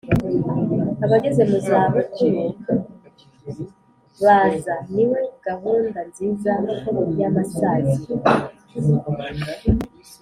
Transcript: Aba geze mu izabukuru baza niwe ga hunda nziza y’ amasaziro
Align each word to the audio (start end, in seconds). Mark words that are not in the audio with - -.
Aba 1.03 1.15
geze 1.23 1.41
mu 1.49 1.53
izabukuru 1.59 2.43
baza 4.23 4.75
niwe 4.93 5.19
ga 5.43 5.53
hunda 5.61 5.99
nziza 6.09 6.51
y’ 7.17 7.21
amasaziro 7.29 8.27